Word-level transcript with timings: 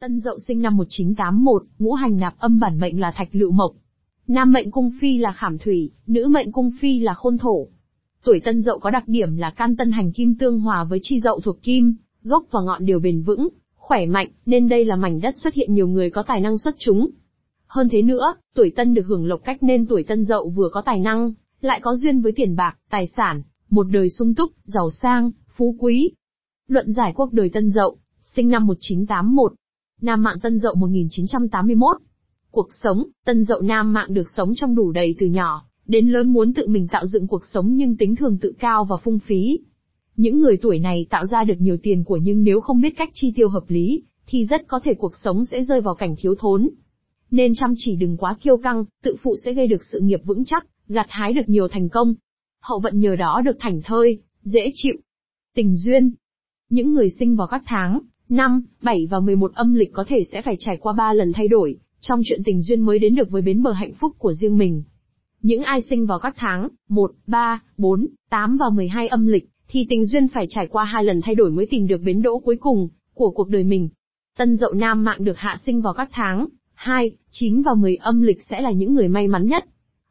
Tân 0.00 0.20
Dậu 0.20 0.38
sinh 0.38 0.62
năm 0.62 0.76
1981, 0.76 1.62
ngũ 1.78 1.92
hành 1.92 2.18
nạp 2.18 2.38
âm 2.38 2.60
bản 2.60 2.78
mệnh 2.78 3.00
là 3.00 3.12
Thạch 3.16 3.28
Lựu 3.32 3.50
Mộc. 3.50 3.72
Nam 4.26 4.52
mệnh 4.52 4.70
cung 4.70 4.90
phi 5.00 5.18
là 5.18 5.32
Khảm 5.32 5.58
Thủy, 5.58 5.90
nữ 6.06 6.26
mệnh 6.30 6.52
cung 6.52 6.70
phi 6.80 7.00
là 7.00 7.14
Khôn 7.14 7.38
Thổ. 7.38 7.66
Tuổi 8.24 8.40
Tân 8.44 8.62
Dậu 8.62 8.78
có 8.78 8.90
đặc 8.90 9.04
điểm 9.06 9.36
là 9.36 9.50
can 9.50 9.76
tân 9.76 9.92
hành 9.92 10.12
kim 10.12 10.34
tương 10.34 10.60
hòa 10.60 10.84
với 10.84 10.98
chi 11.02 11.20
dậu 11.20 11.40
thuộc 11.40 11.62
kim, 11.62 11.96
gốc 12.22 12.44
và 12.50 12.60
ngọn 12.60 12.86
đều 12.86 12.98
bền 12.98 13.22
vững, 13.22 13.48
khỏe 13.76 14.06
mạnh, 14.06 14.28
nên 14.46 14.68
đây 14.68 14.84
là 14.84 14.96
mảnh 14.96 15.20
đất 15.20 15.36
xuất 15.36 15.54
hiện 15.54 15.74
nhiều 15.74 15.88
người 15.88 16.10
có 16.10 16.22
tài 16.26 16.40
năng 16.40 16.58
xuất 16.58 16.74
chúng. 16.78 17.10
Hơn 17.66 17.88
thế 17.88 18.02
nữa, 18.02 18.34
tuổi 18.54 18.72
Tân 18.76 18.94
được 18.94 19.06
hưởng 19.06 19.26
lộc 19.26 19.40
cách 19.44 19.62
nên 19.62 19.86
tuổi 19.86 20.02
Tân 20.02 20.24
Dậu 20.24 20.48
vừa 20.48 20.68
có 20.72 20.82
tài 20.86 21.00
năng, 21.00 21.32
lại 21.60 21.80
có 21.82 21.96
duyên 21.96 22.20
với 22.20 22.32
tiền 22.32 22.56
bạc, 22.56 22.76
tài 22.90 23.06
sản, 23.06 23.42
một 23.70 23.86
đời 23.90 24.10
sung 24.10 24.34
túc, 24.34 24.52
giàu 24.64 24.90
sang, 24.90 25.30
phú 25.56 25.76
quý. 25.78 26.10
Luận 26.68 26.92
giải 26.92 27.12
quốc 27.16 27.32
đời 27.32 27.50
Tân 27.52 27.70
Dậu, 27.70 27.96
sinh 28.20 28.48
năm 28.48 28.66
1981, 28.66 29.52
Nam 30.00 30.22
Mạng 30.22 30.40
Tân 30.42 30.58
Dậu 30.58 30.74
1981. 30.74 31.96
Cuộc 32.50 32.68
sống, 32.82 33.04
Tân 33.24 33.44
Dậu 33.44 33.60
Nam 33.60 33.92
Mạng 33.92 34.14
được 34.14 34.30
sống 34.36 34.54
trong 34.56 34.74
đủ 34.74 34.92
đầy 34.92 35.14
từ 35.18 35.26
nhỏ, 35.26 35.66
đến 35.86 36.08
lớn 36.08 36.32
muốn 36.32 36.54
tự 36.54 36.68
mình 36.68 36.88
tạo 36.88 37.06
dựng 37.06 37.26
cuộc 37.26 37.42
sống 37.46 37.76
nhưng 37.76 37.96
tính 37.96 38.16
thường 38.16 38.38
tự 38.40 38.52
cao 38.58 38.84
và 38.84 38.96
phung 38.96 39.18
phí. 39.18 39.58
Những 40.16 40.38
người 40.40 40.56
tuổi 40.56 40.78
này 40.78 41.06
tạo 41.10 41.26
ra 41.26 41.44
được 41.44 41.54
nhiều 41.58 41.76
tiền 41.82 42.04
của 42.04 42.16
nhưng 42.16 42.44
nếu 42.44 42.60
không 42.60 42.80
biết 42.80 42.96
cách 42.96 43.10
chi 43.14 43.32
tiêu 43.36 43.48
hợp 43.48 43.64
lý, 43.68 44.02
thì 44.26 44.44
rất 44.44 44.68
có 44.68 44.80
thể 44.84 44.94
cuộc 44.94 45.12
sống 45.16 45.44
sẽ 45.44 45.64
rơi 45.64 45.80
vào 45.80 45.94
cảnh 45.94 46.14
thiếu 46.18 46.34
thốn. 46.38 46.68
Nên 47.30 47.52
chăm 47.54 47.74
chỉ 47.76 47.96
đừng 47.96 48.16
quá 48.16 48.36
kiêu 48.42 48.56
căng, 48.56 48.84
tự 49.02 49.16
phụ 49.22 49.34
sẽ 49.44 49.52
gây 49.52 49.66
được 49.66 49.84
sự 49.92 50.00
nghiệp 50.00 50.20
vững 50.24 50.44
chắc, 50.44 50.66
gặt 50.88 51.06
hái 51.08 51.32
được 51.32 51.48
nhiều 51.48 51.68
thành 51.68 51.88
công. 51.88 52.14
Hậu 52.62 52.80
vận 52.80 53.00
nhờ 53.00 53.16
đó 53.16 53.42
được 53.44 53.56
thảnh 53.58 53.82
thơi, 53.82 54.18
dễ 54.42 54.70
chịu. 54.74 54.96
Tình 55.54 55.76
duyên. 55.76 56.12
Những 56.70 56.92
người 56.92 57.10
sinh 57.10 57.36
vào 57.36 57.46
các 57.46 57.62
tháng, 57.66 58.00
5, 58.28 58.62
7 58.82 59.06
và 59.10 59.20
11 59.20 59.54
âm 59.54 59.74
lịch 59.74 59.92
có 59.92 60.04
thể 60.08 60.24
sẽ 60.32 60.42
phải 60.42 60.56
trải 60.58 60.76
qua 60.76 60.92
3 60.92 61.12
lần 61.12 61.32
thay 61.32 61.48
đổi, 61.48 61.78
trong 62.00 62.20
chuyện 62.24 62.40
tình 62.44 62.62
duyên 62.62 62.80
mới 62.80 62.98
đến 62.98 63.14
được 63.14 63.30
với 63.30 63.42
bến 63.42 63.62
bờ 63.62 63.72
hạnh 63.72 63.92
phúc 64.00 64.12
của 64.18 64.32
riêng 64.32 64.58
mình. 64.58 64.82
Những 65.42 65.62
ai 65.62 65.82
sinh 65.82 66.06
vào 66.06 66.18
các 66.18 66.34
tháng 66.38 66.68
1, 66.88 67.10
3, 67.26 67.62
4, 67.76 68.06
8 68.30 68.56
và 68.56 68.66
12 68.70 69.08
âm 69.08 69.26
lịch, 69.26 69.48
thì 69.68 69.86
tình 69.88 70.04
duyên 70.04 70.28
phải 70.28 70.46
trải 70.48 70.66
qua 70.66 70.84
hai 70.84 71.04
lần 71.04 71.20
thay 71.24 71.34
đổi 71.34 71.50
mới 71.50 71.66
tìm 71.66 71.86
được 71.86 72.00
bến 72.04 72.22
đỗ 72.22 72.38
cuối 72.38 72.56
cùng 72.60 72.88
của 73.14 73.30
cuộc 73.30 73.48
đời 73.48 73.64
mình. 73.64 73.88
Tân 74.38 74.56
dậu 74.56 74.72
nam 74.72 75.04
mạng 75.04 75.24
được 75.24 75.38
hạ 75.38 75.56
sinh 75.66 75.82
vào 75.82 75.94
các 75.94 76.08
tháng 76.12 76.46
2, 76.74 77.10
9 77.30 77.62
và 77.62 77.74
10 77.74 77.96
âm 77.96 78.22
lịch 78.22 78.42
sẽ 78.50 78.60
là 78.60 78.70
những 78.70 78.94
người 78.94 79.08
may 79.08 79.28
mắn 79.28 79.46
nhất. 79.46 79.64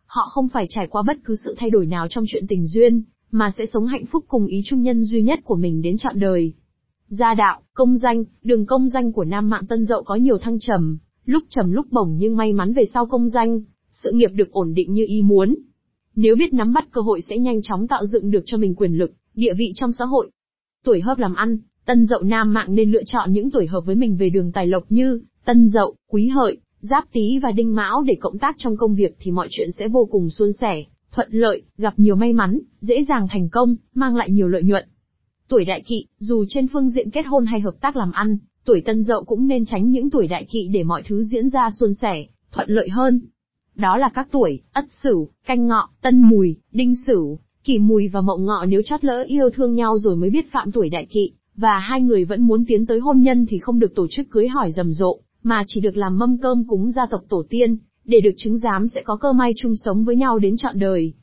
Họ 0.06 0.30
không 0.32 0.50
phải 0.50 0.66
trải 0.70 0.88
qua 0.88 1.04
bất 1.08 1.18
cứ 1.26 1.36
sự 1.46 1.56
thay 1.58 1.70
đổi 1.70 1.86
nào 1.86 2.08
trong 2.10 2.24
chuyện 2.28 2.48
tình 2.48 2.68
duyên, 2.68 3.04
mà 3.32 3.52
sẽ 3.58 3.66
sống 3.66 3.86
hạnh 3.86 4.06
phúc 4.06 4.26
cùng 4.28 4.46
ý 4.46 4.62
chung 4.66 4.82
nhân 4.82 5.04
duy 5.04 5.22
nhất 5.22 5.40
của 5.44 5.56
mình 5.56 5.82
đến 5.82 5.98
trọn 5.98 6.20
đời. 6.20 6.54
Gia 7.08 7.34
đạo, 7.34 7.62
công 7.74 7.98
danh, 7.98 8.24
đường 8.44 8.66
công 8.66 8.90
danh 8.90 9.12
của 9.12 9.24
nam 9.24 9.50
mạng 9.50 9.66
tân 9.70 9.86
dậu 9.86 10.04
có 10.04 10.16
nhiều 10.16 10.38
thăng 10.38 10.60
trầm, 10.60 10.98
lúc 11.26 11.44
trầm 11.50 11.72
lúc 11.72 11.86
bổng 11.92 12.16
nhưng 12.18 12.38
may 12.38 12.54
mắn 12.54 12.74
về 12.74 12.86
sau 12.94 13.06
công 13.06 13.30
danh, 13.30 13.62
sự 13.92 14.12
nghiệp 14.14 14.30
được 14.34 14.52
ổn 14.52 14.74
định 14.74 14.94
như 14.94 15.06
ý 15.08 15.22
muốn. 15.22 15.56
Nếu 16.16 16.36
biết 16.36 16.54
nắm 16.54 16.74
bắt 16.74 16.88
cơ 16.92 17.02
hội 17.02 17.22
sẽ 17.22 17.38
nhanh 17.38 17.62
chóng 17.62 17.88
tạo 17.88 18.06
dựng 18.06 18.32
được 18.32 18.44
cho 18.46 18.58
mình 18.58 18.76
quyền 18.76 18.94
lực, 18.94 19.12
địa 19.36 19.54
vị 19.54 19.72
trong 19.76 19.92
xã 19.92 20.06
hội. 20.06 20.32
Tuổi 20.84 21.02
hợp 21.02 21.18
làm 21.18 21.36
ăn, 21.36 21.58
tân 21.86 22.06
dậu 22.06 22.22
nam 22.22 22.54
mạng 22.54 22.76
nên 22.76 22.92
lựa 22.92 23.04
chọn 23.06 23.32
những 23.32 23.52
tuổi 23.52 23.68
hợp 23.68 23.82
với 23.86 23.96
mình 23.96 24.18
về 24.18 24.30
đường 24.30 24.52
tài 24.52 24.68
lộc 24.68 24.84
như 24.90 25.22
tân 25.46 25.70
dậu, 25.70 25.96
quý 26.10 26.28
hợi, 26.28 26.58
giáp 26.80 27.04
tý 27.14 27.40
và 27.40 27.52
đinh 27.52 27.76
mão 27.76 28.04
để 28.04 28.14
cộng 28.20 28.38
tác 28.38 28.56
trong 28.58 28.78
công 28.78 28.96
việc 28.96 29.16
thì 29.20 29.32
mọi 29.32 29.48
chuyện 29.52 29.70
sẽ 29.80 29.88
vô 29.88 30.08
cùng 30.12 30.30
suôn 30.30 30.54
sẻ, 30.54 30.84
thuận 31.12 31.28
lợi, 31.32 31.62
gặp 31.78 31.94
nhiều 31.98 32.16
may 32.16 32.34
mắn, 32.34 32.60
dễ 32.82 33.04
dàng 33.10 33.28
thành 33.30 33.50
công, 33.50 33.76
mang 33.94 34.16
lại 34.16 34.30
nhiều 34.32 34.48
lợi 34.48 34.64
nhuận. 34.64 34.86
Tuổi 35.48 35.66
đại 35.66 35.82
kỵ, 35.82 36.06
dù 36.20 36.46
trên 36.50 36.68
phương 36.68 36.90
diện 36.90 37.10
kết 37.10 37.26
hôn 37.26 37.46
hay 37.46 37.60
hợp 37.60 37.82
tác 37.82 37.96
làm 37.96 38.12
ăn, 38.12 38.38
tuổi 38.66 38.82
tân 38.82 39.04
dậu 39.04 39.24
cũng 39.24 39.48
nên 39.48 39.66
tránh 39.66 39.90
những 39.90 40.10
tuổi 40.10 40.28
đại 40.28 40.46
kỵ 40.52 40.68
để 40.68 40.84
mọi 40.84 41.04
thứ 41.08 41.24
diễn 41.24 41.50
ra 41.50 41.70
suôn 41.80 41.94
sẻ, 41.94 42.26
thuận 42.52 42.70
lợi 42.70 42.90
hơn. 42.90 43.22
Đó 43.76 43.98
là 43.98 44.10
các 44.14 44.28
tuổi, 44.32 44.62
ất 44.74 44.86
sửu, 45.04 45.30
canh 45.46 45.68
ngọ, 45.68 45.90
tân 46.02 46.22
mùi, 46.22 46.56
đinh 46.72 46.96
sửu, 47.08 47.40
kỷ 47.64 47.80
mùi 47.80 48.08
và 48.08 48.22
mậu 48.22 48.38
ngọ 48.38 48.66
nếu 48.66 48.82
chót 48.86 49.04
lỡ 49.04 49.24
yêu 49.28 49.50
thương 49.50 49.74
nhau 49.74 49.98
rồi 49.98 50.16
mới 50.16 50.30
biết 50.30 50.52
phạm 50.52 50.72
tuổi 50.72 50.90
đại 50.90 51.06
kỵ, 51.06 51.32
và 51.56 51.80
hai 51.80 52.02
người 52.02 52.26
vẫn 52.26 52.42
muốn 52.42 52.66
tiến 52.66 52.86
tới 52.86 53.00
hôn 53.00 53.22
nhân 53.22 53.46
thì 53.50 53.60
không 53.60 53.80
được 53.80 53.96
tổ 53.96 54.08
chức 54.08 54.30
cưới 54.30 54.48
hỏi 54.48 54.72
rầm 54.72 54.94
rộ, 54.94 55.20
mà 55.44 55.64
chỉ 55.68 55.82
được 55.82 55.98
làm 55.98 56.18
mâm 56.18 56.38
cơm 56.38 56.68
cúng 56.68 56.92
gia 56.92 57.06
tộc 57.06 57.22
tổ 57.30 57.44
tiên, 57.50 57.78
để 58.06 58.20
được 58.22 58.34
chứng 58.38 58.58
giám 58.58 58.88
sẽ 58.88 59.02
có 59.02 59.16
cơ 59.16 59.34
may 59.34 59.54
chung 59.58 59.76
sống 59.76 60.04
với 60.04 60.16
nhau 60.16 60.40
đến 60.40 60.58
trọn 60.58 60.80
đời. 60.80 61.14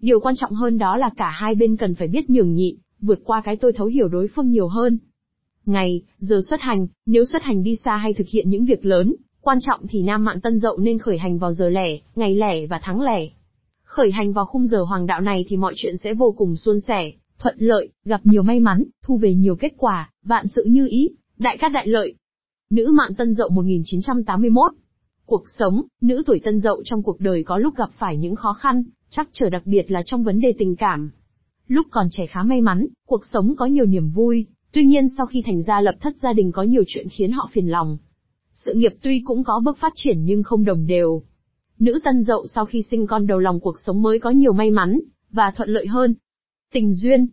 Điều 0.00 0.20
quan 0.20 0.36
trọng 0.36 0.52
hơn 0.52 0.78
đó 0.78 0.96
là 0.96 1.10
cả 1.16 1.30
hai 1.30 1.54
bên 1.54 1.76
cần 1.76 1.94
phải 1.94 2.08
biết 2.08 2.30
nhường 2.30 2.54
nhịn, 2.54 2.76
vượt 3.00 3.18
qua 3.24 3.42
cái 3.44 3.56
tôi 3.56 3.72
thấu 3.72 3.86
hiểu 3.86 4.08
đối 4.08 4.28
phương 4.34 4.50
nhiều 4.50 4.68
hơn. 4.68 4.98
Ngày, 5.66 6.02
giờ 6.18 6.40
xuất 6.48 6.60
hành, 6.60 6.86
nếu 7.06 7.24
xuất 7.24 7.42
hành 7.42 7.62
đi 7.62 7.76
xa 7.76 7.96
hay 7.96 8.14
thực 8.14 8.28
hiện 8.28 8.50
những 8.50 8.64
việc 8.64 8.84
lớn, 8.84 9.14
quan 9.40 9.58
trọng 9.60 9.86
thì 9.88 10.02
nam 10.02 10.24
mạng 10.24 10.40
tân 10.40 10.58
dậu 10.58 10.78
nên 10.78 10.98
khởi 10.98 11.18
hành 11.18 11.38
vào 11.38 11.52
giờ 11.52 11.68
lẻ, 11.68 11.98
ngày 12.16 12.34
lẻ 12.34 12.66
và 12.66 12.80
tháng 12.82 13.00
lẻ. 13.00 13.28
Khởi 13.82 14.10
hành 14.10 14.32
vào 14.32 14.44
khung 14.44 14.66
giờ 14.66 14.82
hoàng 14.82 15.06
đạo 15.06 15.20
này 15.20 15.44
thì 15.48 15.56
mọi 15.56 15.72
chuyện 15.76 15.96
sẽ 15.96 16.14
vô 16.14 16.34
cùng 16.36 16.56
suôn 16.56 16.80
sẻ, 16.80 17.12
thuận 17.38 17.56
lợi, 17.58 17.88
gặp 18.04 18.20
nhiều 18.24 18.42
may 18.42 18.60
mắn, 18.60 18.84
thu 19.02 19.16
về 19.16 19.34
nhiều 19.34 19.56
kết 19.56 19.72
quả, 19.76 20.10
vạn 20.22 20.46
sự 20.48 20.64
như 20.64 20.86
ý, 20.90 21.08
đại 21.38 21.58
cát 21.58 21.72
đại 21.72 21.86
lợi. 21.86 22.14
Nữ 22.70 22.90
mạng 22.92 23.14
tân 23.14 23.34
dậu 23.34 23.48
1981 23.48 24.72
Cuộc 25.26 25.42
sống, 25.58 25.82
nữ 26.00 26.22
tuổi 26.26 26.40
tân 26.44 26.60
dậu 26.60 26.82
trong 26.84 27.02
cuộc 27.02 27.20
đời 27.20 27.44
có 27.44 27.58
lúc 27.58 27.76
gặp 27.76 27.90
phải 27.98 28.16
những 28.16 28.34
khó 28.34 28.52
khăn, 28.52 28.84
chắc 29.08 29.28
trở 29.32 29.50
đặc 29.50 29.62
biệt 29.64 29.90
là 29.90 30.02
trong 30.06 30.24
vấn 30.24 30.40
đề 30.40 30.54
tình 30.58 30.76
cảm. 30.76 31.10
Lúc 31.68 31.86
còn 31.90 32.08
trẻ 32.10 32.26
khá 32.26 32.42
may 32.42 32.60
mắn, 32.60 32.86
cuộc 33.06 33.26
sống 33.32 33.54
có 33.56 33.66
nhiều 33.66 33.86
niềm 33.86 34.10
vui, 34.10 34.46
tuy 34.72 34.84
nhiên 34.84 35.08
sau 35.16 35.26
khi 35.26 35.42
thành 35.42 35.62
gia 35.62 35.80
lập 35.80 35.94
thất 36.00 36.16
gia 36.16 36.32
đình 36.32 36.52
có 36.52 36.62
nhiều 36.62 36.82
chuyện 36.86 37.06
khiến 37.08 37.32
họ 37.32 37.48
phiền 37.52 37.66
lòng. 37.66 37.98
Sự 38.54 38.74
nghiệp 38.74 38.94
tuy 39.02 39.22
cũng 39.24 39.44
có 39.44 39.60
bước 39.64 39.78
phát 39.78 39.92
triển 39.94 40.24
nhưng 40.24 40.42
không 40.42 40.64
đồng 40.64 40.86
đều. 40.86 41.22
Nữ 41.78 41.98
tân 42.04 42.22
dậu 42.22 42.46
sau 42.54 42.66
khi 42.66 42.82
sinh 42.82 43.06
con 43.06 43.26
đầu 43.26 43.38
lòng 43.38 43.60
cuộc 43.60 43.76
sống 43.86 44.02
mới 44.02 44.18
có 44.18 44.30
nhiều 44.30 44.52
may 44.52 44.70
mắn, 44.70 45.00
và 45.30 45.50
thuận 45.50 45.68
lợi 45.68 45.86
hơn. 45.86 46.14
Tình 46.72 46.94
duyên 46.94 47.26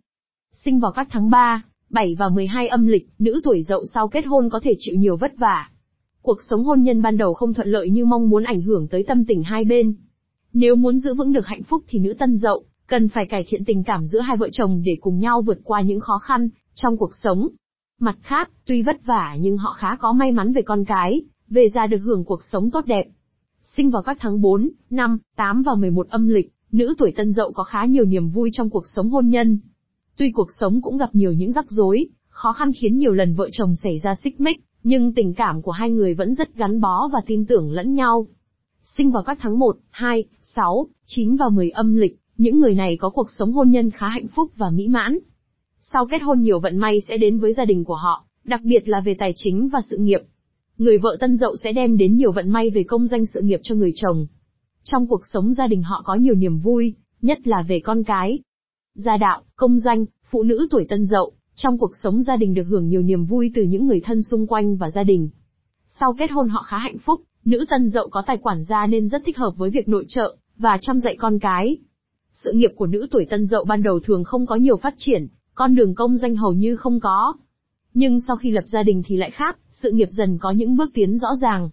Sinh 0.52 0.80
vào 0.80 0.92
các 0.92 1.08
tháng 1.10 1.30
3, 1.30 1.64
7 1.90 2.14
và 2.18 2.28
12 2.28 2.68
âm 2.68 2.86
lịch, 2.86 3.08
nữ 3.18 3.40
tuổi 3.44 3.62
dậu 3.62 3.84
sau 3.94 4.08
kết 4.08 4.26
hôn 4.26 4.48
có 4.50 4.60
thể 4.62 4.74
chịu 4.78 4.96
nhiều 4.96 5.16
vất 5.16 5.32
vả. 5.38 5.70
Cuộc 6.22 6.38
sống 6.48 6.64
hôn 6.64 6.82
nhân 6.82 7.02
ban 7.02 7.16
đầu 7.16 7.34
không 7.34 7.54
thuận 7.54 7.68
lợi 7.68 7.90
như 7.90 8.04
mong 8.04 8.30
muốn 8.30 8.44
ảnh 8.44 8.62
hưởng 8.62 8.88
tới 8.88 9.04
tâm 9.06 9.24
tình 9.24 9.42
hai 9.42 9.64
bên. 9.64 9.94
Nếu 10.52 10.76
muốn 10.76 10.98
giữ 10.98 11.14
vững 11.14 11.32
được 11.32 11.46
hạnh 11.46 11.62
phúc 11.62 11.84
thì 11.88 11.98
nữ 11.98 12.14
tân 12.18 12.36
dậu, 12.36 12.64
cần 12.86 13.08
phải 13.08 13.26
cải 13.26 13.44
thiện 13.48 13.64
tình 13.64 13.84
cảm 13.84 14.06
giữa 14.06 14.20
hai 14.20 14.36
vợ 14.36 14.48
chồng 14.52 14.82
để 14.84 14.96
cùng 15.00 15.18
nhau 15.18 15.42
vượt 15.42 15.58
qua 15.64 15.80
những 15.80 16.00
khó 16.00 16.18
khăn 16.18 16.48
trong 16.74 16.96
cuộc 16.96 17.10
sống. 17.22 17.48
Mặt 18.00 18.16
khác, 18.22 18.50
tuy 18.64 18.82
vất 18.82 18.96
vả 19.04 19.36
nhưng 19.40 19.56
họ 19.56 19.72
khá 19.72 19.96
có 19.96 20.12
may 20.12 20.32
mắn 20.32 20.52
về 20.52 20.62
con 20.62 20.84
cái, 20.84 21.22
về 21.48 21.68
già 21.74 21.86
được 21.86 21.98
hưởng 21.98 22.24
cuộc 22.24 22.40
sống 22.52 22.70
tốt 22.70 22.86
đẹp. 22.86 23.04
Sinh 23.62 23.90
vào 23.90 24.02
các 24.02 24.16
tháng 24.20 24.40
4, 24.40 24.70
5, 24.90 25.18
8 25.36 25.62
và 25.62 25.74
11 25.74 26.08
âm 26.08 26.28
lịch, 26.28 26.52
nữ 26.72 26.94
tuổi 26.98 27.12
tân 27.16 27.32
dậu 27.32 27.52
có 27.52 27.64
khá 27.64 27.84
nhiều 27.84 28.04
niềm 28.04 28.28
vui 28.28 28.50
trong 28.52 28.70
cuộc 28.70 28.84
sống 28.96 29.10
hôn 29.10 29.28
nhân. 29.28 29.58
Tuy 30.16 30.30
cuộc 30.30 30.48
sống 30.60 30.82
cũng 30.82 30.96
gặp 30.96 31.10
nhiều 31.12 31.32
những 31.32 31.52
rắc 31.52 31.70
rối, 31.70 32.06
khó 32.28 32.52
khăn 32.52 32.70
khiến 32.80 32.98
nhiều 32.98 33.12
lần 33.12 33.34
vợ 33.34 33.48
chồng 33.52 33.76
xảy 33.82 33.98
ra 33.98 34.14
xích 34.14 34.40
mích, 34.40 34.64
nhưng 34.82 35.14
tình 35.14 35.34
cảm 35.34 35.62
của 35.62 35.70
hai 35.70 35.90
người 35.90 36.14
vẫn 36.14 36.34
rất 36.34 36.54
gắn 36.54 36.80
bó 36.80 37.08
và 37.12 37.20
tin 37.26 37.46
tưởng 37.46 37.72
lẫn 37.72 37.94
nhau. 37.94 38.26
Sinh 38.82 39.10
vào 39.10 39.22
các 39.22 39.38
tháng 39.40 39.58
1, 39.58 39.76
2, 39.90 40.24
6, 40.40 40.86
9 41.06 41.36
và 41.36 41.48
10 41.48 41.70
âm 41.70 41.94
lịch, 41.94 42.16
những 42.36 42.60
người 42.60 42.74
này 42.74 42.96
có 42.96 43.10
cuộc 43.10 43.26
sống 43.38 43.52
hôn 43.52 43.70
nhân 43.70 43.90
khá 43.90 44.08
hạnh 44.08 44.26
phúc 44.34 44.52
và 44.56 44.70
mỹ 44.70 44.88
mãn. 44.88 45.18
Sau 45.80 46.06
kết 46.06 46.22
hôn 46.22 46.40
nhiều 46.40 46.60
vận 46.60 46.76
may 46.76 47.00
sẽ 47.08 47.16
đến 47.16 47.38
với 47.38 47.52
gia 47.52 47.64
đình 47.64 47.84
của 47.84 47.94
họ, 47.94 48.24
đặc 48.44 48.60
biệt 48.64 48.88
là 48.88 49.00
về 49.00 49.14
tài 49.18 49.32
chính 49.36 49.68
và 49.68 49.80
sự 49.90 49.96
nghiệp. 49.96 50.20
Người 50.78 50.98
vợ 50.98 51.16
tân 51.20 51.36
dậu 51.36 51.56
sẽ 51.56 51.72
đem 51.72 51.96
đến 51.96 52.16
nhiều 52.16 52.32
vận 52.32 52.50
may 52.50 52.70
về 52.70 52.82
công 52.82 53.06
danh 53.06 53.26
sự 53.26 53.40
nghiệp 53.40 53.60
cho 53.62 53.74
người 53.74 53.92
chồng. 53.94 54.26
Trong 54.82 55.06
cuộc 55.06 55.20
sống 55.32 55.54
gia 55.54 55.66
đình 55.66 55.82
họ 55.82 56.02
có 56.04 56.14
nhiều 56.14 56.34
niềm 56.34 56.58
vui, 56.58 56.94
nhất 57.22 57.46
là 57.46 57.64
về 57.68 57.80
con 57.80 58.04
cái. 58.04 58.38
Gia 58.94 59.16
đạo, 59.16 59.42
công 59.56 59.78
danh, 59.78 60.04
phụ 60.30 60.42
nữ 60.42 60.66
tuổi 60.70 60.86
tân 60.88 61.06
dậu, 61.06 61.32
trong 61.54 61.78
cuộc 61.78 61.90
sống 62.02 62.22
gia 62.22 62.36
đình 62.36 62.54
được 62.54 62.64
hưởng 62.68 62.88
nhiều 62.88 63.02
niềm 63.02 63.24
vui 63.24 63.50
từ 63.54 63.62
những 63.62 63.86
người 63.86 64.00
thân 64.00 64.22
xung 64.22 64.46
quanh 64.46 64.76
và 64.76 64.90
gia 64.90 65.02
đình. 65.02 65.28
Sau 66.00 66.14
kết 66.18 66.30
hôn 66.30 66.48
họ 66.48 66.62
khá 66.62 66.78
hạnh 66.78 66.98
phúc, 66.98 67.20
nữ 67.44 67.64
tân 67.70 67.90
dậu 67.90 68.08
có 68.08 68.22
tài 68.26 68.36
quản 68.36 68.64
gia 68.64 68.86
nên 68.86 69.08
rất 69.08 69.22
thích 69.26 69.38
hợp 69.38 69.50
với 69.56 69.70
việc 69.70 69.88
nội 69.88 70.04
trợ, 70.08 70.36
và 70.56 70.78
chăm 70.80 71.00
dạy 71.00 71.16
con 71.18 71.38
cái. 71.38 71.76
Sự 72.42 72.52
nghiệp 72.52 72.70
của 72.76 72.86
nữ 72.86 73.06
tuổi 73.10 73.26
tân 73.30 73.46
dậu 73.46 73.64
ban 73.64 73.82
đầu 73.82 74.00
thường 74.00 74.24
không 74.24 74.46
có 74.46 74.56
nhiều 74.56 74.76
phát 74.76 74.94
triển, 74.96 75.26
con 75.54 75.74
đường 75.74 75.94
công 75.94 76.16
danh 76.16 76.36
hầu 76.36 76.52
như 76.52 76.76
không 76.76 77.00
có. 77.00 77.34
Nhưng 77.94 78.20
sau 78.20 78.36
khi 78.36 78.50
lập 78.50 78.64
gia 78.66 78.82
đình 78.82 79.02
thì 79.06 79.16
lại 79.16 79.30
khác, 79.30 79.58
sự 79.70 79.90
nghiệp 79.90 80.08
dần 80.10 80.38
có 80.38 80.50
những 80.50 80.76
bước 80.76 80.90
tiến 80.94 81.18
rõ 81.18 81.28
ràng. 81.42 81.70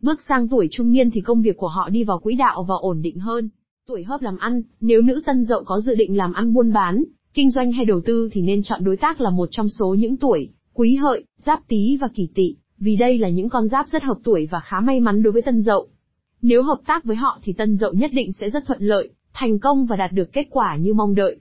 Bước 0.00 0.20
sang 0.28 0.48
tuổi 0.48 0.68
trung 0.70 0.92
niên 0.92 1.10
thì 1.10 1.20
công 1.20 1.42
việc 1.42 1.56
của 1.56 1.68
họ 1.68 1.88
đi 1.88 2.04
vào 2.04 2.18
quỹ 2.18 2.34
đạo 2.34 2.64
và 2.68 2.74
ổn 2.74 3.02
định 3.02 3.18
hơn. 3.18 3.48
Tuổi 3.86 4.04
hợp 4.04 4.22
làm 4.22 4.38
ăn, 4.38 4.62
nếu 4.80 5.02
nữ 5.02 5.22
tân 5.26 5.44
dậu 5.44 5.64
có 5.64 5.80
dự 5.80 5.94
định 5.94 6.16
làm 6.16 6.32
ăn 6.32 6.54
buôn 6.54 6.72
bán, 6.72 7.04
kinh 7.34 7.50
doanh 7.50 7.72
hay 7.72 7.84
đầu 7.84 8.00
tư 8.04 8.28
thì 8.32 8.42
nên 8.42 8.62
chọn 8.62 8.84
đối 8.84 8.96
tác 8.96 9.20
là 9.20 9.30
một 9.30 9.48
trong 9.50 9.68
số 9.68 9.94
những 9.94 10.16
tuổi, 10.16 10.48
quý 10.74 10.96
hợi, 10.96 11.24
giáp 11.36 11.68
tý 11.68 11.96
và 12.00 12.08
kỷ 12.08 12.28
tỵ, 12.34 12.56
vì 12.78 12.96
đây 12.96 13.18
là 13.18 13.28
những 13.28 13.48
con 13.48 13.68
giáp 13.68 13.88
rất 13.88 14.02
hợp 14.02 14.18
tuổi 14.24 14.48
và 14.50 14.60
khá 14.60 14.80
may 14.80 15.00
mắn 15.00 15.22
đối 15.22 15.32
với 15.32 15.42
tân 15.42 15.62
dậu. 15.62 15.88
Nếu 16.42 16.62
hợp 16.62 16.78
tác 16.86 17.04
với 17.04 17.16
họ 17.16 17.38
thì 17.42 17.52
tân 17.52 17.76
dậu 17.76 17.92
nhất 17.92 18.10
định 18.14 18.32
sẽ 18.32 18.50
rất 18.50 18.66
thuận 18.66 18.82
lợi, 18.82 19.10
thành 19.40 19.58
công 19.58 19.86
và 19.86 19.96
đạt 19.96 20.12
được 20.12 20.32
kết 20.32 20.46
quả 20.50 20.76
như 20.76 20.94
mong 20.94 21.14
đợi. 21.14 21.36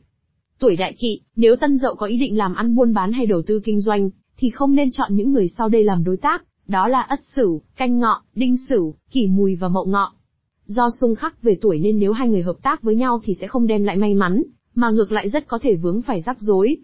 Tuổi 0.59 0.75
đại 0.75 0.95
kỵ, 0.99 1.21
nếu 1.35 1.55
tân 1.55 1.77
dậu 1.77 1.95
có 1.95 2.05
ý 2.05 2.17
định 2.17 2.37
làm 2.37 2.55
ăn 2.55 2.75
buôn 2.75 2.93
bán 2.93 3.11
hay 3.11 3.25
đầu 3.25 3.41
tư 3.41 3.59
kinh 3.63 3.81
doanh, 3.81 4.09
thì 4.37 4.49
không 4.49 4.75
nên 4.75 4.91
chọn 4.91 5.15
những 5.15 5.33
người 5.33 5.47
sau 5.47 5.69
đây 5.69 5.83
làm 5.83 6.03
đối 6.03 6.17
tác, 6.17 6.43
đó 6.67 6.87
là 6.87 7.01
Ất 7.01 7.19
Sửu, 7.35 7.61
Canh 7.75 7.99
Ngọ, 7.99 8.21
Đinh 8.35 8.55
Sửu, 8.69 8.95
Kỷ 9.11 9.27
Mùi 9.27 9.55
và 9.55 9.67
Mậu 9.67 9.85
Ngọ. 9.85 10.13
Do 10.65 10.89
xung 11.01 11.15
khắc 11.15 11.43
về 11.43 11.57
tuổi 11.61 11.79
nên 11.79 11.99
nếu 11.99 12.11
hai 12.11 12.29
người 12.29 12.41
hợp 12.41 12.55
tác 12.63 12.83
với 12.83 12.95
nhau 12.95 13.21
thì 13.23 13.33
sẽ 13.33 13.47
không 13.47 13.67
đem 13.67 13.83
lại 13.83 13.97
may 13.97 14.13
mắn, 14.13 14.43
mà 14.75 14.89
ngược 14.89 15.11
lại 15.11 15.29
rất 15.29 15.47
có 15.47 15.59
thể 15.61 15.75
vướng 15.75 16.01
phải 16.01 16.21
rắc 16.21 16.37
rối. 16.39 16.77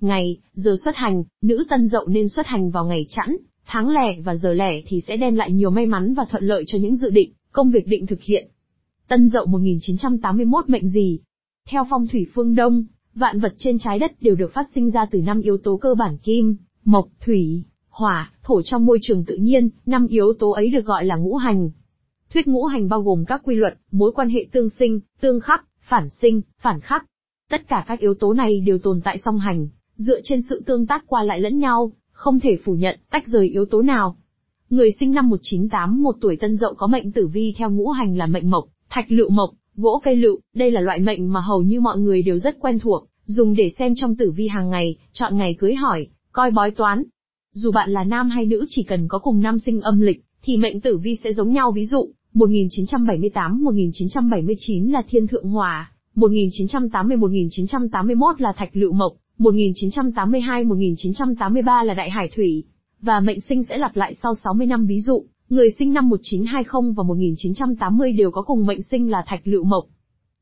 Ngày, 0.00 0.38
giờ 0.52 0.74
xuất 0.84 0.96
hành, 0.96 1.24
nữ 1.42 1.64
tân 1.70 1.88
dậu 1.88 2.06
nên 2.06 2.28
xuất 2.28 2.46
hành 2.46 2.70
vào 2.70 2.86
ngày 2.86 3.06
chẵn, 3.08 3.36
tháng 3.66 3.88
lẻ 3.88 4.20
và 4.20 4.36
giờ 4.36 4.52
lẻ 4.52 4.82
thì 4.86 5.00
sẽ 5.00 5.16
đem 5.16 5.34
lại 5.34 5.52
nhiều 5.52 5.70
may 5.70 5.86
mắn 5.86 6.14
và 6.14 6.24
thuận 6.30 6.44
lợi 6.44 6.64
cho 6.66 6.78
những 6.78 6.96
dự 6.96 7.10
định, 7.10 7.32
công 7.52 7.70
việc 7.70 7.86
định 7.86 8.06
thực 8.06 8.22
hiện. 8.22 8.51
Tân 9.12 9.28
dậu 9.28 9.46
1981 9.46 10.68
mệnh 10.68 10.88
gì? 10.88 11.20
Theo 11.68 11.86
phong 11.90 12.06
thủy 12.08 12.26
phương 12.34 12.54
Đông, 12.54 12.84
vạn 13.14 13.40
vật 13.40 13.54
trên 13.56 13.78
trái 13.78 13.98
đất 13.98 14.22
đều 14.22 14.34
được 14.34 14.52
phát 14.52 14.66
sinh 14.74 14.90
ra 14.90 15.06
từ 15.10 15.20
năm 15.20 15.40
yếu 15.40 15.56
tố 15.56 15.76
cơ 15.76 15.94
bản 15.94 16.16
kim, 16.18 16.56
mộc, 16.84 17.08
thủy, 17.20 17.64
hỏa, 17.88 18.32
thổ 18.42 18.62
trong 18.62 18.86
môi 18.86 18.98
trường 19.02 19.24
tự 19.24 19.36
nhiên, 19.36 19.68
năm 19.86 20.06
yếu 20.06 20.32
tố 20.38 20.50
ấy 20.50 20.70
được 20.70 20.84
gọi 20.84 21.04
là 21.04 21.16
ngũ 21.16 21.36
hành. 21.36 21.70
Thuyết 22.34 22.46
ngũ 22.46 22.64
hành 22.64 22.88
bao 22.88 23.02
gồm 23.02 23.24
các 23.24 23.40
quy 23.44 23.54
luật, 23.54 23.74
mối 23.90 24.12
quan 24.12 24.28
hệ 24.28 24.46
tương 24.52 24.70
sinh, 24.70 25.00
tương 25.20 25.40
khắc, 25.40 25.64
phản 25.80 26.08
sinh, 26.10 26.40
phản 26.60 26.80
khắc. 26.80 27.06
Tất 27.50 27.68
cả 27.68 27.84
các 27.88 28.00
yếu 28.00 28.14
tố 28.14 28.32
này 28.32 28.60
đều 28.60 28.78
tồn 28.78 29.00
tại 29.04 29.18
song 29.24 29.38
hành, 29.38 29.68
dựa 29.96 30.20
trên 30.24 30.42
sự 30.42 30.62
tương 30.66 30.86
tác 30.86 31.04
qua 31.06 31.22
lại 31.22 31.40
lẫn 31.40 31.58
nhau, 31.58 31.92
không 32.12 32.40
thể 32.40 32.58
phủ 32.64 32.74
nhận, 32.74 32.98
tách 33.10 33.26
rời 33.26 33.48
yếu 33.48 33.64
tố 33.64 33.82
nào. 33.82 34.16
Người 34.70 34.92
sinh 35.00 35.12
năm 35.12 35.30
1981 35.30 36.16
tuổi 36.20 36.36
tân 36.36 36.56
dậu 36.56 36.74
có 36.74 36.86
mệnh 36.86 37.12
tử 37.12 37.26
vi 37.26 37.54
theo 37.58 37.70
ngũ 37.70 37.88
hành 37.88 38.16
là 38.16 38.26
mệnh 38.26 38.50
mộc, 38.50 38.64
thạch 38.92 39.12
lựu 39.12 39.30
mộc, 39.30 39.50
gỗ 39.76 40.00
cây 40.04 40.16
lựu, 40.16 40.40
đây 40.54 40.70
là 40.70 40.80
loại 40.80 41.00
mệnh 41.00 41.32
mà 41.32 41.40
hầu 41.40 41.62
như 41.62 41.80
mọi 41.80 41.98
người 41.98 42.22
đều 42.22 42.38
rất 42.38 42.60
quen 42.60 42.78
thuộc, 42.78 43.06
dùng 43.26 43.54
để 43.54 43.70
xem 43.78 43.94
trong 43.96 44.16
tử 44.16 44.30
vi 44.30 44.48
hàng 44.48 44.70
ngày, 44.70 44.96
chọn 45.12 45.36
ngày 45.36 45.54
cưới 45.58 45.74
hỏi, 45.74 46.06
coi 46.32 46.50
bói 46.50 46.70
toán. 46.70 47.02
Dù 47.54 47.72
bạn 47.72 47.90
là 47.90 48.04
nam 48.04 48.30
hay 48.30 48.46
nữ 48.46 48.64
chỉ 48.68 48.82
cần 48.82 49.08
có 49.08 49.18
cùng 49.18 49.40
năm 49.40 49.58
sinh 49.58 49.80
âm 49.80 50.00
lịch, 50.00 50.24
thì 50.42 50.56
mệnh 50.56 50.80
tử 50.80 50.96
vi 50.96 51.16
sẽ 51.24 51.32
giống 51.32 51.52
nhau 51.52 51.72
ví 51.72 51.86
dụ, 51.86 52.08
1978-1979 52.34 54.92
là 54.92 55.02
thiên 55.08 55.26
thượng 55.26 55.48
hòa, 55.48 55.92
1980-1981 56.16 58.34
là 58.38 58.52
thạch 58.52 58.76
lựu 58.76 58.92
mộc, 58.92 59.12
1982-1983 59.38 61.84
là 61.84 61.94
đại 61.94 62.10
hải 62.10 62.30
thủy, 62.36 62.64
và 63.00 63.20
mệnh 63.20 63.40
sinh 63.40 63.64
sẽ 63.64 63.78
lặp 63.78 63.96
lại 63.96 64.14
sau 64.14 64.34
60 64.34 64.66
năm 64.66 64.86
ví 64.86 65.00
dụ, 65.00 65.24
người 65.52 65.70
sinh 65.78 65.92
năm 65.92 66.08
1920 66.08 66.92
và 66.96 67.02
1980 67.02 68.12
đều 68.12 68.30
có 68.30 68.42
cùng 68.42 68.66
mệnh 68.66 68.82
sinh 68.82 69.10
là 69.10 69.24
thạch 69.26 69.40
lựu 69.44 69.64
mộc. 69.64 69.84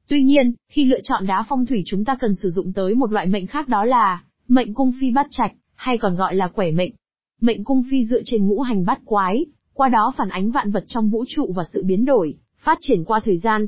Tuy 0.09 0.23
nhiên, 0.23 0.53
khi 0.69 0.85
lựa 0.85 1.01
chọn 1.03 1.27
đá 1.27 1.45
phong 1.49 1.67
thủy 1.67 1.83
chúng 1.87 2.05
ta 2.05 2.17
cần 2.21 2.35
sử 2.35 2.49
dụng 2.49 2.73
tới 2.73 2.95
một 2.95 3.13
loại 3.13 3.27
mệnh 3.27 3.47
khác 3.47 3.69
đó 3.69 3.85
là 3.85 4.25
mệnh 4.49 4.75
cung 4.75 4.93
phi 5.01 5.11
bát 5.11 5.27
trạch, 5.31 5.53
hay 5.75 5.99
còn 5.99 6.17
gọi 6.17 6.35
là 6.35 6.49
quẻ 6.49 6.71
mệnh. 6.71 6.93
Mệnh 7.41 7.65
cung 7.65 7.83
phi 7.91 8.05
dựa 8.05 8.21
trên 8.25 8.47
ngũ 8.47 8.61
hành 8.61 8.85
bát 8.85 9.01
quái, 9.05 9.47
qua 9.73 9.89
đó 9.89 10.13
phản 10.17 10.29
ánh 10.29 10.51
vạn 10.51 10.71
vật 10.71 10.85
trong 10.87 11.11
vũ 11.11 11.25
trụ 11.29 11.53
và 11.57 11.65
sự 11.73 11.83
biến 11.85 12.05
đổi, 12.05 12.35
phát 12.59 12.79
triển 12.81 13.05
qua 13.05 13.21
thời 13.25 13.39
gian. 13.39 13.67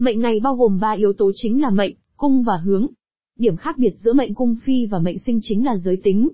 Mệnh 0.00 0.20
này 0.20 0.40
bao 0.40 0.56
gồm 0.56 0.80
ba 0.80 0.90
yếu 0.90 1.12
tố 1.12 1.30
chính 1.34 1.62
là 1.62 1.70
mệnh, 1.70 1.94
cung 2.16 2.42
và 2.42 2.56
hướng. 2.64 2.86
Điểm 3.38 3.56
khác 3.56 3.78
biệt 3.78 3.94
giữa 3.98 4.12
mệnh 4.12 4.34
cung 4.34 4.56
phi 4.64 4.86
và 4.86 4.98
mệnh 4.98 5.18
sinh 5.18 5.38
chính 5.42 5.64
là 5.64 5.76
giới 5.76 5.96
tính. 5.96 6.28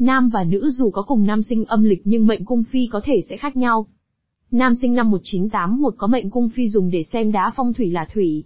Nam 0.00 0.28
và 0.28 0.44
nữ 0.44 0.70
dù 0.70 0.90
có 0.90 1.02
cùng 1.02 1.26
nam 1.26 1.42
sinh 1.42 1.64
âm 1.64 1.82
lịch 1.82 2.02
nhưng 2.04 2.26
mệnh 2.26 2.44
cung 2.44 2.64
phi 2.64 2.88
có 2.92 3.00
thể 3.04 3.20
sẽ 3.28 3.36
khác 3.36 3.56
nhau. 3.56 3.86
Nam 4.50 4.74
sinh 4.74 4.94
năm 4.94 5.10
1981 5.10 5.94
có 5.98 6.06
mệnh 6.06 6.30
cung 6.30 6.48
phi 6.48 6.68
dùng 6.68 6.90
để 6.90 7.02
xem 7.02 7.32
đá 7.32 7.52
phong 7.56 7.72
thủy 7.72 7.90
là 7.90 8.08
thủy. 8.14 8.44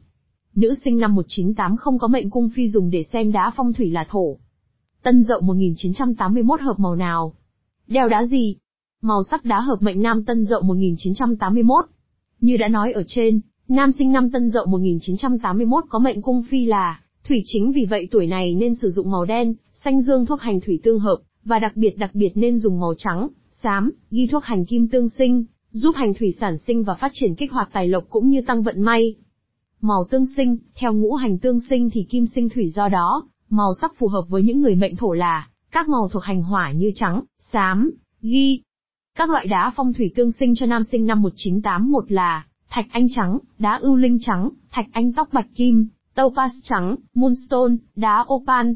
Nữ 0.55 0.75
sinh 0.85 0.99
năm 0.99 1.15
1980 1.15 1.99
có 2.01 2.09
mệnh 2.09 2.31
cung 2.31 2.49
phi 2.55 2.69
dùng 2.69 2.91
để 2.91 3.03
xem 3.03 3.33
đá 3.33 3.53
phong 3.57 3.73
thủy 3.73 3.91
là 3.91 4.07
thổ. 4.09 4.37
Tân 5.03 5.23
dậu 5.23 5.41
1981 5.41 6.61
hợp 6.61 6.79
màu 6.79 6.97
nào? 6.97 7.35
Đeo 7.87 8.09
đá 8.09 8.25
gì? 8.25 8.57
Màu 9.03 9.23
sắc 9.31 9.45
đá 9.45 9.61
hợp 9.61 9.83
mệnh 9.83 10.03
nam 10.03 10.25
tân 10.25 10.45
dậu 10.45 10.63
1981. 10.63 11.85
Như 12.41 12.57
đã 12.57 12.69
nói 12.69 12.93
ở 12.93 13.03
trên, 13.07 13.41
nam 13.69 13.93
sinh 13.93 14.13
năm 14.13 14.31
tân 14.31 14.51
dậu 14.51 14.67
1981 14.67 15.85
có 15.89 15.99
mệnh 15.99 16.23
cung 16.23 16.43
phi 16.43 16.65
là 16.65 17.01
thủy 17.29 17.43
chính 17.45 17.73
vì 17.73 17.85
vậy 17.85 18.09
tuổi 18.11 18.27
này 18.27 18.55
nên 18.55 18.75
sử 18.75 18.91
dụng 18.91 19.11
màu 19.11 19.25
đen, 19.25 19.55
xanh 19.73 20.03
dương 20.03 20.27
thuốc 20.27 20.41
hành 20.41 20.61
thủy 20.61 20.81
tương 20.83 20.99
hợp, 20.99 21.19
và 21.45 21.59
đặc 21.59 21.73
biệt 21.77 21.99
đặc 21.99 22.11
biệt 22.15 22.33
nên 22.35 22.59
dùng 22.59 22.81
màu 22.81 22.95
trắng, 22.99 23.29
xám, 23.51 23.91
ghi 24.11 24.27
thuốc 24.27 24.45
hành 24.45 24.65
kim 24.65 24.89
tương 24.89 25.09
sinh, 25.09 25.45
giúp 25.71 25.93
hành 25.97 26.15
thủy 26.15 26.33
sản 26.41 26.59
sinh 26.59 26.85
và 26.85 26.95
phát 26.95 27.11
triển 27.15 27.35
kích 27.35 27.53
hoạt 27.53 27.69
tài 27.73 27.89
lộc 27.89 28.05
cũng 28.09 28.29
như 28.29 28.43
tăng 28.47 28.63
vận 28.63 28.83
may. 28.83 29.15
Màu 29.81 30.05
tương 30.11 30.27
sinh, 30.37 30.57
theo 30.75 30.93
ngũ 30.93 31.15
hành 31.15 31.39
tương 31.39 31.61
sinh 31.61 31.91
thì 31.91 32.07
kim 32.11 32.27
sinh 32.27 32.49
thủy 32.49 32.69
do 32.69 32.89
đó, 32.89 33.29
màu 33.51 33.73
sắc 33.81 33.93
phù 33.99 34.09
hợp 34.09 34.25
với 34.29 34.43
những 34.43 34.61
người 34.61 34.75
mệnh 34.75 34.97
thổ 34.97 35.13
là 35.13 35.49
các 35.71 35.89
màu 35.89 36.09
thuộc 36.09 36.23
hành 36.23 36.43
hỏa 36.43 36.73
như 36.73 36.93
trắng, 36.95 37.23
xám, 37.39 37.91
ghi. 38.23 38.63
Các 39.19 39.31
loại 39.31 39.47
đá 39.47 39.73
phong 39.77 39.93
thủy 39.93 40.13
tương 40.17 40.33
sinh 40.33 40.55
cho 40.55 40.67
nam 40.67 40.85
sinh 40.85 41.07
năm 41.07 41.23
1981 41.23 42.13
là 42.13 42.47
thạch 42.71 42.87
anh 42.91 43.07
trắng, 43.11 43.39
đá 43.59 43.77
ưu 43.77 43.97
linh 43.97 44.19
trắng, 44.21 44.51
thạch 44.71 44.87
anh 44.93 45.13
tóc 45.13 45.29
bạch 45.33 45.49
kim, 45.55 45.89
topaz 46.15 46.51
trắng, 46.63 46.97
moonstone, 47.15 47.75
đá 47.97 48.25
opal. 48.35 48.67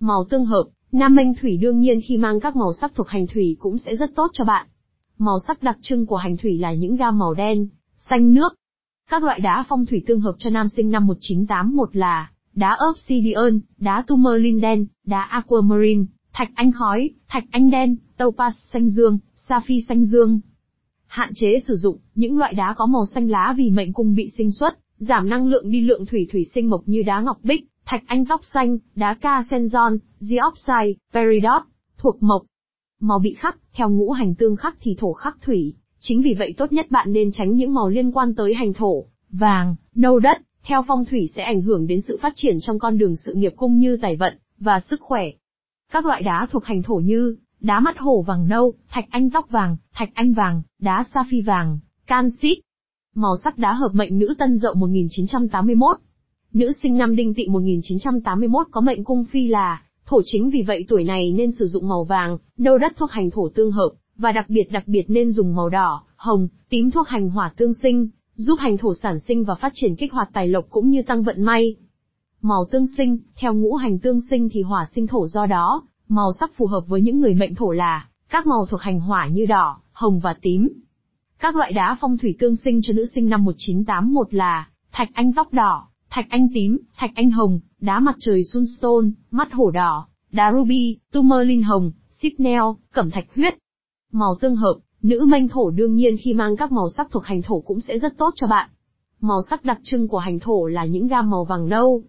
Màu 0.00 0.24
tương 0.30 0.44
hợp, 0.44 0.64
nam 0.92 1.14
mệnh 1.14 1.34
thủy 1.34 1.56
đương 1.56 1.80
nhiên 1.80 2.00
khi 2.08 2.16
mang 2.16 2.40
các 2.40 2.56
màu 2.56 2.72
sắc 2.72 2.92
thuộc 2.94 3.08
hành 3.08 3.26
thủy 3.26 3.56
cũng 3.60 3.78
sẽ 3.78 3.96
rất 3.96 4.14
tốt 4.14 4.30
cho 4.32 4.44
bạn. 4.44 4.66
Màu 5.18 5.38
sắc 5.46 5.62
đặc 5.62 5.78
trưng 5.82 6.06
của 6.06 6.16
hành 6.16 6.36
thủy 6.36 6.58
là 6.58 6.72
những 6.72 6.96
gam 6.96 7.18
màu 7.18 7.34
đen, 7.34 7.68
xanh 7.96 8.34
nước. 8.34 8.54
Các 9.10 9.22
loại 9.22 9.40
đá 9.40 9.64
phong 9.68 9.86
thủy 9.86 10.02
tương 10.06 10.20
hợp 10.20 10.34
cho 10.38 10.50
nam 10.50 10.68
sinh 10.68 10.90
năm 10.90 11.06
1981 11.06 11.96
là 11.96 12.30
đá 12.54 12.78
obsidian, 12.90 13.60
đá 13.78 14.04
tourmaline 14.06 14.60
đen, 14.60 14.86
đá 15.06 15.22
aquamarine, 15.22 16.04
thạch 16.32 16.48
anh 16.54 16.72
khói, 16.72 17.10
thạch 17.28 17.44
anh 17.50 17.70
đen, 17.70 17.96
topaz 18.18 18.50
xanh 18.72 18.88
dương, 18.88 19.18
sapphire 19.34 19.86
xanh 19.88 20.04
dương. 20.04 20.40
Hạn 21.06 21.30
chế 21.34 21.60
sử 21.66 21.76
dụng 21.76 21.98
những 22.14 22.38
loại 22.38 22.54
đá 22.54 22.74
có 22.76 22.86
màu 22.86 23.06
xanh 23.06 23.28
lá 23.28 23.54
vì 23.56 23.70
mệnh 23.70 23.92
cung 23.92 24.14
bị 24.14 24.30
sinh 24.30 24.50
xuất, 24.50 24.78
giảm 24.96 25.28
năng 25.28 25.46
lượng 25.46 25.70
đi 25.70 25.80
lượng 25.80 26.06
thủy 26.06 26.28
thủy 26.32 26.46
sinh 26.54 26.70
mộc 26.70 26.82
như 26.86 27.02
đá 27.02 27.20
ngọc 27.20 27.38
bích, 27.42 27.66
thạch 27.90 28.02
anh 28.06 28.24
tóc 28.24 28.40
xanh, 28.44 28.78
đá 28.94 29.14
ca 29.14 29.42
senzon, 29.50 29.98
diopside, 30.18 30.92
peridot, 31.12 31.62
thuộc 31.98 32.22
mộc. 32.22 32.42
Màu 33.00 33.18
bị 33.18 33.34
khắc, 33.34 33.56
theo 33.72 33.90
ngũ 33.90 34.10
hành 34.10 34.34
tương 34.34 34.56
khắc 34.56 34.76
thì 34.80 34.96
thổ 34.98 35.12
khắc 35.12 35.36
thủy, 35.42 35.74
chính 35.98 36.22
vì 36.22 36.34
vậy 36.34 36.54
tốt 36.56 36.72
nhất 36.72 36.90
bạn 36.90 37.12
nên 37.12 37.32
tránh 37.32 37.54
những 37.54 37.74
màu 37.74 37.88
liên 37.88 38.12
quan 38.12 38.34
tới 38.34 38.54
hành 38.54 38.72
thổ, 38.72 39.04
vàng, 39.30 39.76
nâu 39.94 40.18
đất, 40.18 40.38
theo 40.64 40.84
phong 40.88 41.04
thủy 41.04 41.28
sẽ 41.34 41.42
ảnh 41.42 41.62
hưởng 41.62 41.86
đến 41.86 42.00
sự 42.00 42.18
phát 42.22 42.32
triển 42.36 42.58
trong 42.60 42.78
con 42.78 42.98
đường 42.98 43.16
sự 43.16 43.34
nghiệp 43.34 43.52
cung 43.56 43.78
như 43.78 43.96
tài 44.02 44.16
vận, 44.16 44.38
và 44.58 44.80
sức 44.80 45.00
khỏe. 45.00 45.30
Các 45.92 46.06
loại 46.06 46.22
đá 46.22 46.46
thuộc 46.50 46.64
hành 46.64 46.82
thổ 46.82 46.94
như, 46.94 47.36
đá 47.60 47.80
mắt 47.80 47.98
hổ 47.98 48.22
vàng 48.22 48.48
nâu, 48.48 48.74
thạch 48.88 49.04
anh 49.10 49.30
tóc 49.30 49.50
vàng, 49.50 49.76
thạch 49.94 50.10
anh 50.14 50.32
vàng, 50.32 50.62
đá 50.78 51.04
sa 51.14 51.24
phi 51.30 51.40
vàng, 51.40 51.78
canxit. 52.06 52.58
Màu 53.14 53.36
sắc 53.44 53.58
đá 53.58 53.72
hợp 53.72 53.90
mệnh 53.94 54.18
nữ 54.18 54.34
tân 54.38 54.58
dậu 54.58 54.74
1981. 54.74 55.96
Nữ 56.52 56.72
sinh 56.82 56.98
năm 56.98 57.16
đinh 57.16 57.34
tỵ 57.34 57.48
1981 57.48 58.66
có 58.70 58.80
mệnh 58.80 59.04
cung 59.04 59.24
phi 59.24 59.48
là, 59.48 59.82
thổ 60.06 60.20
chính 60.24 60.50
vì 60.50 60.62
vậy 60.62 60.84
tuổi 60.88 61.04
này 61.04 61.32
nên 61.32 61.52
sử 61.52 61.66
dụng 61.66 61.88
màu 61.88 62.04
vàng, 62.04 62.38
nâu 62.58 62.78
đất 62.78 62.92
thuộc 62.96 63.10
hành 63.10 63.30
thổ 63.30 63.48
tương 63.48 63.70
hợp, 63.70 63.90
và 64.16 64.32
đặc 64.32 64.46
biệt 64.48 64.72
đặc 64.72 64.88
biệt 64.88 65.04
nên 65.08 65.32
dùng 65.32 65.54
màu 65.54 65.68
đỏ, 65.68 66.02
hồng, 66.16 66.48
tím 66.68 66.90
thuộc 66.90 67.08
hành 67.08 67.30
hỏa 67.30 67.52
tương 67.56 67.74
sinh, 67.74 68.08
giúp 68.34 68.58
hành 68.58 68.76
thổ 68.76 68.94
sản 68.94 69.20
sinh 69.20 69.44
và 69.44 69.54
phát 69.54 69.72
triển 69.74 69.96
kích 69.96 70.12
hoạt 70.12 70.30
tài 70.32 70.48
lộc 70.48 70.64
cũng 70.70 70.90
như 70.90 71.02
tăng 71.02 71.22
vận 71.22 71.42
may. 71.42 71.76
Màu 72.42 72.64
tương 72.70 72.86
sinh, 72.96 73.18
theo 73.36 73.54
ngũ 73.54 73.74
hành 73.74 73.98
tương 73.98 74.20
sinh 74.30 74.48
thì 74.52 74.62
hỏa 74.62 74.86
sinh 74.94 75.06
thổ 75.06 75.26
do 75.26 75.46
đó, 75.46 75.82
màu 76.08 76.32
sắc 76.40 76.50
phù 76.56 76.66
hợp 76.66 76.84
với 76.86 77.00
những 77.02 77.20
người 77.20 77.34
mệnh 77.34 77.54
thổ 77.54 77.70
là 77.70 78.08
các 78.30 78.46
màu 78.46 78.66
thuộc 78.66 78.80
hành 78.80 79.00
hỏa 79.00 79.28
như 79.28 79.46
đỏ, 79.46 79.80
hồng 79.92 80.20
và 80.20 80.34
tím. 80.42 80.68
Các 81.38 81.56
loại 81.56 81.72
đá 81.72 81.96
phong 82.00 82.18
thủy 82.18 82.36
tương 82.38 82.56
sinh 82.56 82.80
cho 82.82 82.92
nữ 82.92 83.06
sinh 83.14 83.28
năm 83.28 83.44
1981 83.44 84.34
là 84.34 84.68
thạch 84.92 85.08
anh 85.14 85.32
tóc 85.32 85.52
đỏ, 85.52 85.89
thạch 86.10 86.26
anh 86.28 86.48
tím, 86.54 86.78
thạch 86.96 87.10
anh 87.14 87.30
hồng, 87.30 87.60
đá 87.80 88.00
mặt 88.00 88.16
trời 88.18 88.44
sunstone, 88.44 89.08
mắt 89.30 89.52
hổ 89.52 89.70
đỏ, 89.70 90.06
đá 90.32 90.52
ruby, 90.52 90.98
tourmaline 91.12 91.62
hồng, 91.62 91.92
sipnel, 92.10 92.62
cẩm 92.92 93.10
thạch 93.10 93.26
huyết. 93.34 93.54
Màu 94.12 94.34
tương 94.40 94.56
hợp, 94.56 94.74
Nữ 95.02 95.24
manh 95.28 95.48
thổ 95.48 95.70
đương 95.70 95.94
nhiên 95.94 96.16
khi 96.20 96.34
mang 96.34 96.56
các 96.56 96.72
màu 96.72 96.88
sắc 96.96 97.08
thuộc 97.10 97.24
hành 97.24 97.42
thổ 97.42 97.60
cũng 97.60 97.80
sẽ 97.80 97.98
rất 97.98 98.18
tốt 98.18 98.30
cho 98.36 98.46
bạn. 98.46 98.70
Màu 99.20 99.42
sắc 99.50 99.64
đặc 99.64 99.78
trưng 99.82 100.08
của 100.08 100.18
hành 100.18 100.38
thổ 100.38 100.66
là 100.66 100.84
những 100.84 101.08
gam 101.08 101.30
màu 101.30 101.44
vàng 101.44 101.68
nâu. 101.68 102.02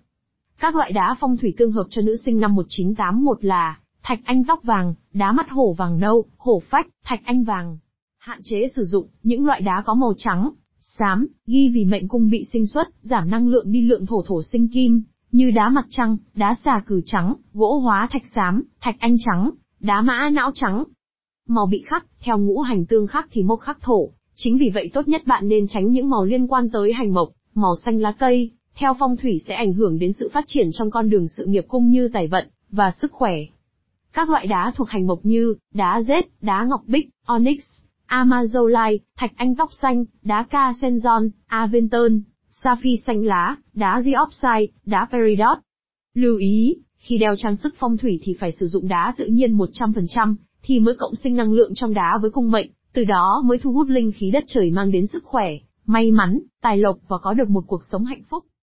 Các 0.60 0.76
loại 0.76 0.92
đá 0.92 1.16
phong 1.20 1.38
thủy 1.38 1.54
tương 1.58 1.72
hợp 1.72 1.88
cho 1.90 2.02
nữ 2.02 2.16
sinh 2.26 2.40
năm 2.40 2.56
1981 2.56 3.44
là 3.44 3.80
thạch 4.04 4.20
anh 4.26 4.44
tóc 4.44 4.64
vàng, 4.64 4.94
đá 5.14 5.32
mắt 5.32 5.50
hổ 5.50 5.74
vàng 5.74 6.00
nâu, 6.00 6.26
hổ 6.38 6.62
phách, 6.70 6.88
thạch 7.04 7.20
anh 7.26 7.44
vàng. 7.44 7.78
Hạn 8.18 8.40
chế 8.44 8.68
sử 8.76 8.84
dụng 8.84 9.08
những 9.24 9.46
loại 9.46 9.62
đá 9.62 9.84
có 9.86 9.94
màu 9.94 10.14
trắng, 10.18 10.50
xám, 10.82 11.28
ghi 11.48 11.70
vì 11.70 11.86
mệnh 11.86 12.08
cung 12.08 12.30
bị 12.30 12.46
sinh 12.54 12.68
xuất, 12.68 12.88
giảm 13.02 13.30
năng 13.30 13.48
lượng 13.48 13.72
đi 13.72 13.82
lượng 13.82 14.06
thổ 14.06 14.24
thổ 14.28 14.44
sinh 14.44 14.68
kim, 14.68 15.04
như 15.32 15.52
đá 15.52 15.70
mặt 15.70 15.86
trăng, 15.90 16.18
đá 16.36 16.56
xà 16.66 16.84
cử 16.88 17.02
trắng, 17.06 17.36
gỗ 17.54 17.80
hóa 17.80 18.08
thạch 18.12 18.26
xám, 18.36 18.64
thạch 18.80 18.96
anh 19.00 19.16
trắng, 19.26 19.52
đá 19.80 20.02
mã 20.02 20.30
não 20.30 20.52
trắng, 20.54 20.84
Màu 21.48 21.66
bị 21.66 21.82
khắc, 21.86 22.06
theo 22.20 22.38
ngũ 22.38 22.60
hành 22.60 22.86
tương 22.86 23.08
khắc 23.08 23.28
thì 23.32 23.44
mộc 23.44 23.60
khắc 23.60 23.82
thổ, 23.82 24.10
chính 24.36 24.58
vì 24.58 24.70
vậy 24.74 24.90
tốt 24.94 25.08
nhất 25.08 25.22
bạn 25.26 25.48
nên 25.48 25.68
tránh 25.68 25.92
những 25.92 26.10
màu 26.10 26.26
liên 26.26 26.48
quan 26.48 26.70
tới 26.70 26.94
hành 26.94 27.14
mộc, 27.14 27.30
màu 27.54 27.76
xanh 27.86 28.00
lá 28.00 28.12
cây, 28.12 28.52
theo 28.76 28.94
phong 29.00 29.18
thủy 29.18 29.42
sẽ 29.48 29.54
ảnh 29.54 29.74
hưởng 29.74 30.00
đến 30.00 30.14
sự 30.14 30.30
phát 30.34 30.44
triển 30.48 30.70
trong 30.74 30.92
con 30.92 31.10
đường 31.10 31.28
sự 31.28 31.46
nghiệp 31.46 31.66
cung 31.68 31.90
như 31.90 32.10
tài 32.14 32.28
vận, 32.28 32.48
và 32.70 32.92
sức 33.02 33.12
khỏe. 33.12 33.36
Các 34.14 34.30
loại 34.30 34.48
đá 34.48 34.72
thuộc 34.76 34.90
hành 34.90 35.08
mộc 35.08 35.20
như, 35.24 35.56
đá 35.74 36.02
rết, 36.02 36.26
đá 36.42 36.64
ngọc 36.64 36.82
bích, 36.88 37.10
onyx, 37.26 37.64
amazolite, 38.12 38.98
thạch 39.18 39.32
anh 39.36 39.56
tóc 39.56 39.70
xanh, 39.82 40.06
đá 40.22 40.44
ca 40.44 40.74
senzon, 40.82 41.30
aventon, 41.46 42.22
sapphire 42.52 43.04
xanh 43.06 43.24
lá, 43.26 43.56
đá 43.74 44.02
diopside, 44.02 44.74
đá 44.86 45.08
peridot. 45.12 45.58
Lưu 46.14 46.38
ý, 46.38 46.76
khi 46.98 47.18
đeo 47.18 47.36
trang 47.36 47.56
sức 47.56 47.76
phong 47.78 47.98
thủy 47.98 48.20
thì 48.24 48.36
phải 48.40 48.52
sử 48.52 48.68
dụng 48.68 48.88
đá 48.88 49.14
tự 49.18 49.26
nhiên 49.26 49.58
100%, 49.58 50.36
thì 50.64 50.80
mới 50.80 50.96
cộng 50.96 51.16
sinh 51.16 51.36
năng 51.36 51.54
lượng 51.54 51.72
trong 51.76 51.94
đá 51.94 52.18
với 52.22 52.32
cung 52.32 52.52
mệnh, 52.52 52.70
từ 52.94 53.04
đó 53.04 53.44
mới 53.46 53.58
thu 53.58 53.72
hút 53.72 53.88
linh 53.90 54.12
khí 54.12 54.32
đất 54.32 54.44
trời 54.48 54.72
mang 54.72 54.92
đến 54.92 55.08
sức 55.08 55.24
khỏe, 55.24 55.52
may 55.86 56.12
mắn, 56.12 56.40
tài 56.62 56.78
lộc 56.78 56.98
và 57.08 57.18
có 57.22 57.34
được 57.34 57.50
một 57.50 57.64
cuộc 57.68 57.82
sống 57.92 58.06
hạnh 58.06 58.24
phúc. 58.30 58.46